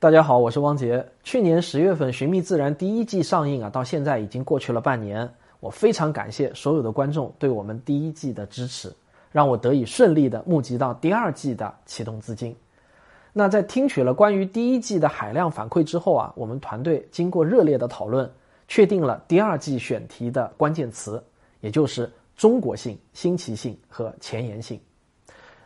[0.00, 1.06] 大家好，我是汪杰。
[1.22, 5.28] 去年十月份《寻觅自然》第一季上映啊，到现在已经过去了半年。
[5.60, 8.90] 我非常感谢所有的观众对我们第一季的支持，
[9.30, 12.56] 让我得以顺利的募集到第二季的启动资金。
[13.34, 18.32] 那在听取了关于第一季的海量反馈之后啊，我们团队经过热烈的讨论，
[18.68, 21.22] 确定了第二季选题的关键词，
[21.60, 24.80] 也就是中国性、新奇性和前沿性。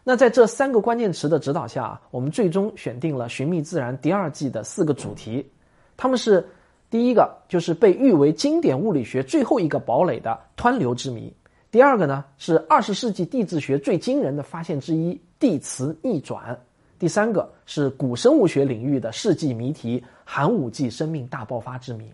[0.07, 5.51] 那在这三个关键词的指导下，我们最终选定了《寻觅自然》第二季的四个主题，
[5.97, 6.47] 他们是：
[6.91, 11.33] 第一个就是被誉为经典物理学最后一个堡垒的湍流之谜；
[11.71, 16.55] 第二个呢是二十世纪地质学最惊人的发现之一——地磁逆转；
[16.99, 22.05] 第三个是古生物学领域的世纪谜题——寒武纪生命大爆发之谜；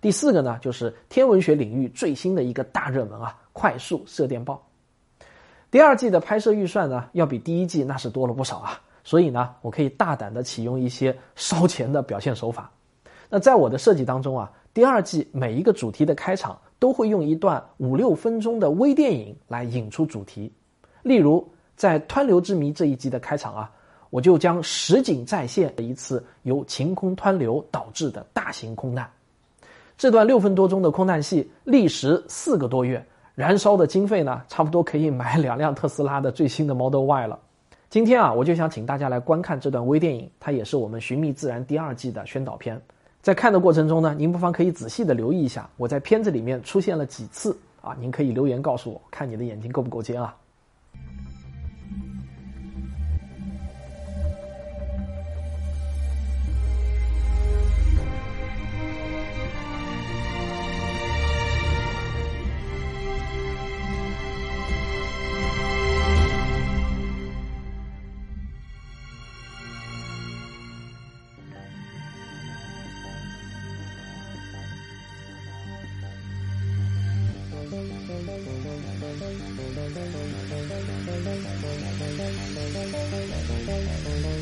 [0.00, 4.67] 第四个呢就是天文学领域最新的一个大热门啊——快速射电暴。
[5.70, 12.70] 第二季的拍摄预算呢，要比第一季那是多了不少啊，所以呢，我可以大胆的启用一些烧钱的表现手法。
[13.28, 20.50] 那在我的设计当中啊，第二季每一个主题的开场都会用一段五六分钟的微电影来引出主题。
[21.02, 23.70] 例如，在湍流之谜这一集的开场啊，
[24.08, 29.06] 我就将实景再现一次由晴空湍流导致的大型空难。
[29.98, 33.06] 这段六分多钟的空难戏历时四个多月。
[33.38, 37.38] 燃烧的经费呢，差不多可以买两辆特斯拉的最新的 Model Y 了。
[37.88, 42.82] 今天啊，我就想请大家来观看这段微电影，它也是我们《寻觅自然》第二季的宣导片。
[43.22, 50.34] 在看的过程中呢，您不妨可以仔细的留意一下，我在片子里面出现了几次啊，您可以留言告诉我，看你的眼睛够不够尖啊。
[79.18, 79.40] Thank
[84.14, 84.37] you.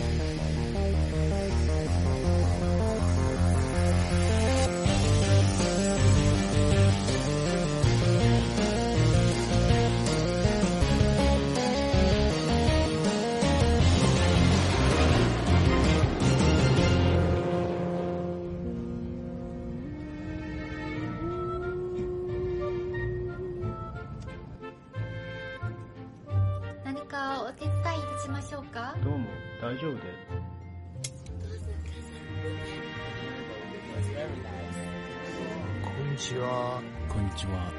[37.46, 37.70] ちは。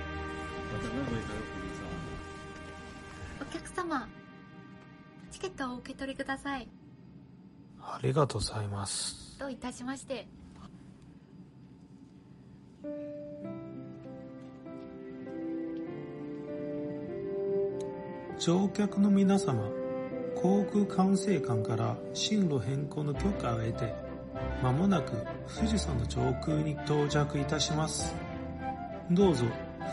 [3.42, 4.08] お客様
[5.32, 6.68] チケットをお受け取りください。
[7.80, 9.38] ありがとうございます。
[9.40, 10.28] どういたしまして。
[18.40, 19.64] 乗客の皆様
[20.36, 23.96] 航空管制官から進路変更の許可を得て
[24.62, 28.27] まもなく富士山の上空に到着いたします
[29.12, 29.46] どうぞ。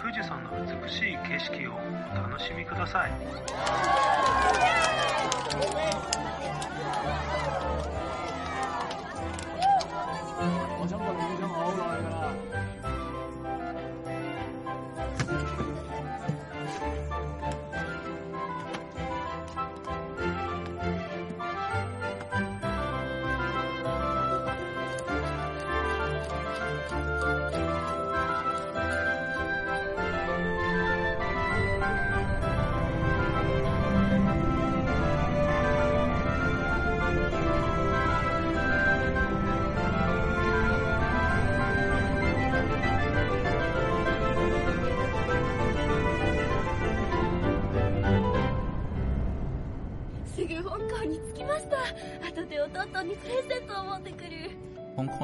[0.03, 0.51] 富士山の
[0.83, 3.13] 美しい景色をお楽しみください。
[10.87, 11.34] す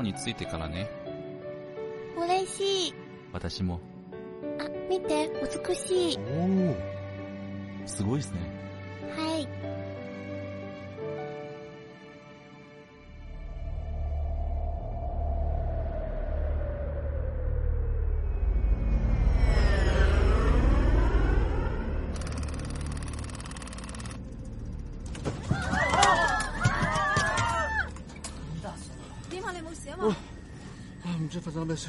[0.03, 0.91] に着いてからね。
[2.17, 2.95] 嬉しい。
[3.33, 3.81] 私も。
[4.59, 5.31] あ見て。
[5.67, 6.19] 美しい。
[6.19, 8.41] おおすごいですね。
[9.17, 9.80] はい
[31.77, 31.89] 这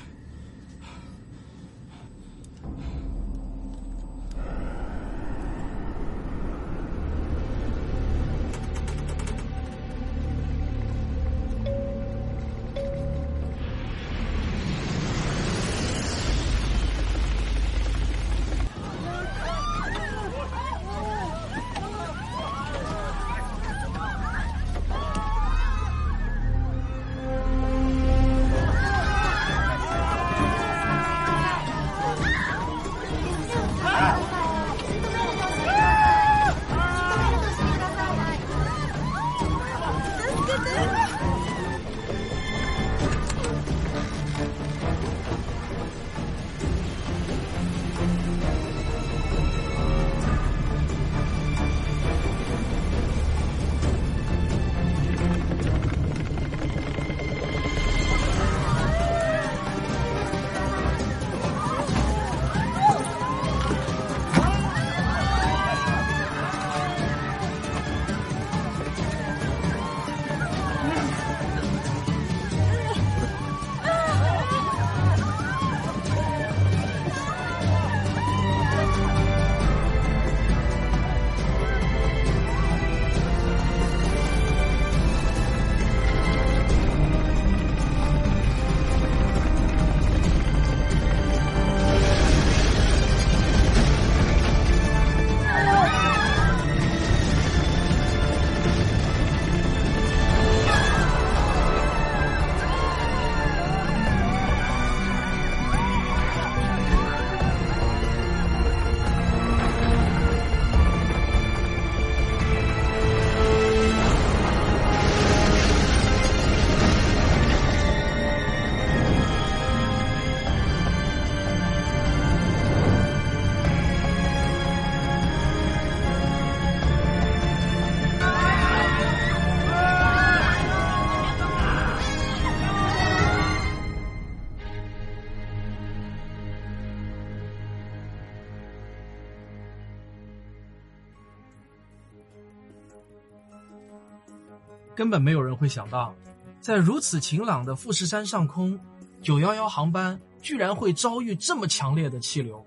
[145.02, 146.14] 根本没有人会想到，
[146.60, 148.80] 在如此晴朗的富士山上空，
[149.20, 152.64] 九幺幺航班居然会遭遇这么强烈的气流，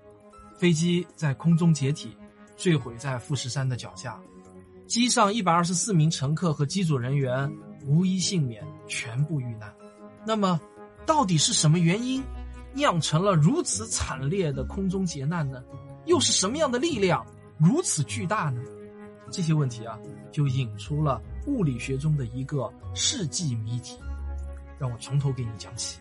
[0.57, 2.13] 飞机在空中解体，
[2.57, 4.19] 坠毁在富士山的脚下，
[4.85, 7.49] 机上一百二十四名乘客和机组人员
[7.85, 9.73] 无一幸免，全部遇难。
[10.25, 10.59] 那么，
[11.05, 12.21] 到底是什么原因
[12.73, 15.63] 酿成了如此惨烈的空中劫难呢？
[16.03, 17.25] 又是什么样的力量
[17.57, 18.61] 如此巨大呢？
[19.31, 19.97] 这些问题啊，
[20.31, 23.97] 就引出了物理学中的一个世纪谜题。
[24.77, 25.99] 让我从头给你讲起。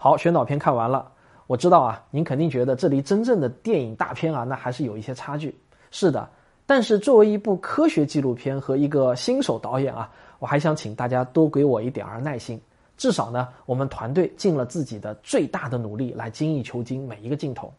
[0.00, 1.10] 好，宣导片看完了，
[1.48, 5.58] 我知道啊，您肯定觉得这离真正的电影大片啊，那还是有一些差距。
[5.90, 6.30] 是的，
[6.66, 10.08] 但是作为一部科学纪录片和一个新手导演啊，
[10.38, 12.60] 我还想请大家多给我一点儿耐心。
[12.96, 17.72] 至少呢，我们团队尽了自己的最大的努力来精益求精每一个镜头。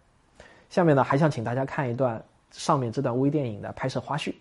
[0.70, 2.22] 下面呢，还想请大家看一段
[2.52, 4.34] 上面这段微电影的拍摄花絮。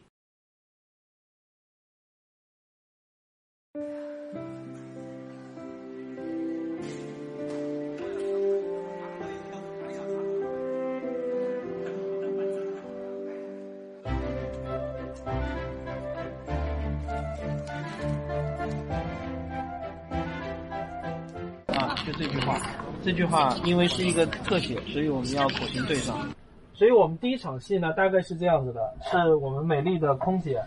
[22.08, 22.58] 就这句话，
[23.04, 26.26] 这句话因为是一个特写，所以我们要口型对上。
[26.72, 30.58] 所以我们第一场戏呢，大概是这样子的：是我们美丽的空姐，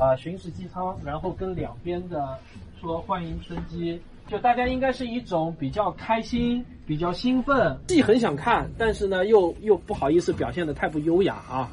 [0.00, 2.38] 啊，巡视机舱，然后跟两边的
[2.80, 11.70] 说欢迎春机，就大家应该是一种比较开心、比较兴奋，既很想看，但是呢又又不好意思表现的太不优雅啊。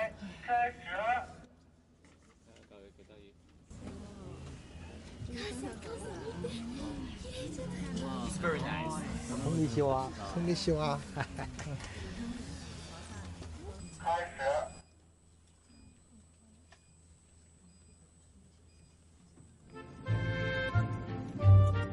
[9.65, 10.07] こんにちは。
[10.35, 10.99] こんにちは。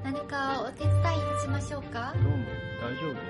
[0.04, 2.12] 何かお手伝いいたしましょうか？
[2.14, 2.44] どうも
[2.82, 3.24] 大丈夫です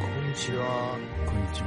[0.00, 0.96] こんにちは。
[1.26, 1.66] こんにちは。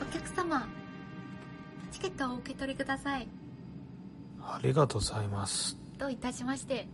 [0.00, 0.68] お客様
[2.08, 3.28] ットをお受け取りください
[4.40, 5.76] ありがとうございます。
[5.98, 6.86] どういたしまして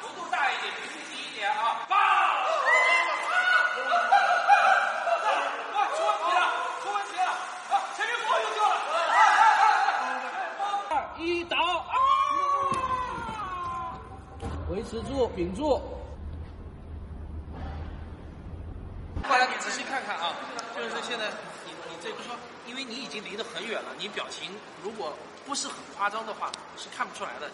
[0.00, 1.86] 幅度大一点，局数低一点啊。
[1.88, 1.96] 爆！
[5.74, 6.40] 哇，出问题了，
[6.82, 7.30] 出问题了！
[7.70, 8.74] 啊，前面火有救了！
[10.90, 11.94] 二一倒啊！
[14.70, 15.80] 维持住，屏住。
[19.28, 20.34] 后来你仔细看看啊，
[20.76, 21.26] 就是现在
[21.66, 22.34] 你你这个说，
[22.66, 24.50] 因为你已经离得很远了，你表情
[24.82, 25.12] 如果
[25.46, 27.50] 不是很夸张的话，是看不出来的。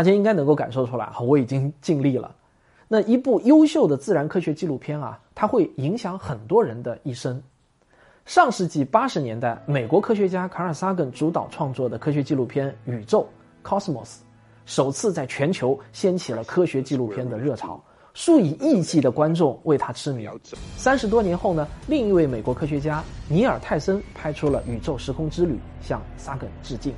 [0.00, 2.34] 大家应该能够感受出来哈，我已经尽力了。
[2.88, 7.38] 那一部优秀的自然科学纪录片啊，它会影响很多人的一生。
[8.24, 13.28] 上世纪八十年代，美国科学家卡尔萨根主导创作的科学纪录片《宇宙》
[13.68, 14.20] （Cosmos）
[14.64, 17.78] 首次在全球掀起了科学纪录片的热潮，
[18.14, 20.26] 数以亿计的观众为他痴迷。
[20.78, 26.94] 三十多年后呢，另一位美国科学家尼尔·泰森拍出了《宇宙时空之旅》，向萨根致敬。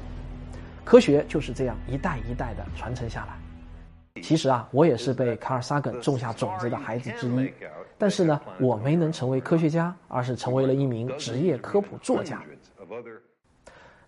[0.85, 4.23] 科学就是这样一代一代的传承下来。
[4.23, 7.53] 其实啊，我也是被卡尔萨根种下种子的孩子之一，
[7.97, 12.43] 但是呢，我没能成为科学家，而是成为了一名职业科普作家。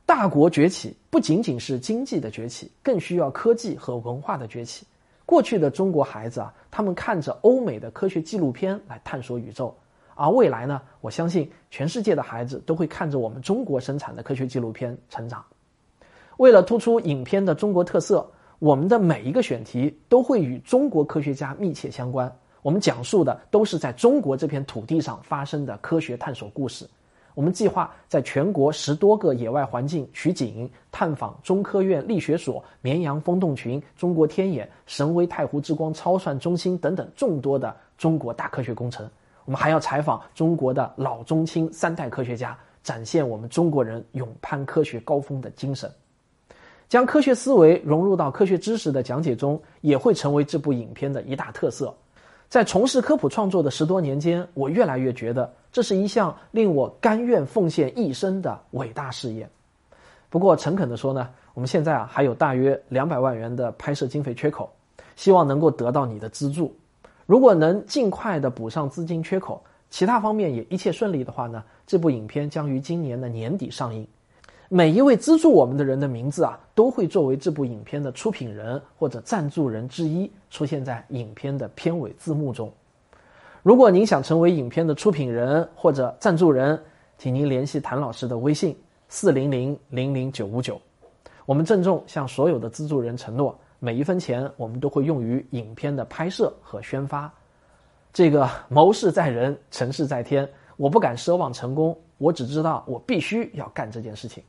[0.06, 4.86] 大国崛起不仅仅是经济的崛起，更需要科技和文化的崛起。
[5.24, 9.74] 过去的中国孩子啊，他们看着欧美的科学纪录片来探索宇宙，
[10.14, 15.42] 而未来呢，我相信全世界的孩子都会看着我们中国生产的科学纪录片成长。
[16.36, 18.26] 为了突出影片的中国特色。
[18.60, 26.88] 我们的每一个选题都会与中国科学家密切相关，我们讲述的都是在中国这片土地上发生的科学探索故事。
[27.34, 39.06] 我们计划在全国十多个野外环境取景，探访中科院力学所、绵阳风洞群、中国天眼、神威太湖之光超算中心等等众多的中国大科学工程。
[39.44, 45.90] 我们还要采访中国的老中青三代科学家，展现我们中国人勇攀科学高峰的精神。
[46.88, 51.94] 将科学思维融入到科学知识的讲解中，也会成为这部影片的一大特色。
[52.48, 59.48] 在从事科普创作的十多年间，我越来越觉得这是一项令我甘愿奉献一生的伟大事业。
[60.30, 64.70] 不过，诚恳地说呢，我们现在啊还有大约两百万元的拍摄经费缺口，
[65.16, 66.72] 希望能够得到你的资助。
[67.26, 74.06] 如果能尽快的补上资金缺口，其他方面也一切顺利的话呢，这部影片将于今年的年底上映。
[74.76, 82.68] 每一位资助我们的人的名字啊，都会作为这部影片的出品人或者赞助人之一出现在影片的片尾字幕中。
[83.62, 86.76] 如果您想成为影片的出品人或者赞助人，
[87.18, 88.76] 请您联系谭老师的微信
[89.08, 90.80] 四零零零零九五九。
[91.46, 97.32] 我们郑重向所有的资助人承诺，每一分钱我们都会用于影片的拍摄和宣发。
[98.12, 104.42] 这个谋事在人，成事在天，我不敢奢望成功，我只知道我必须要干这件事情。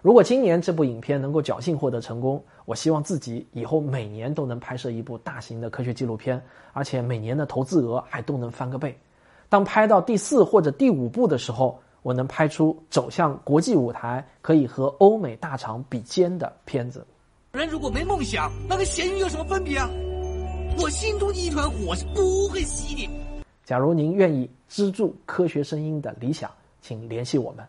[0.00, 6.40] 如果今年这部影片能够侥幸获得成功，我希望自己以后每年都能拍摄一部大型的科学纪录片，
[6.72, 8.96] 而且每年的投资额还都能翻个倍。
[9.48, 17.04] 当拍到第四或者第五部的时候，我能拍出走向国际舞台、可以和欧美大厂比肩的片子。
[17.52, 19.90] 人如果没梦想，那跟咸鱼有什么分别啊？
[20.80, 23.10] 我心中的一团火是不会熄的。
[23.64, 26.48] 假如您愿意资助科学声音的理想，
[26.80, 27.66] 请联系我们。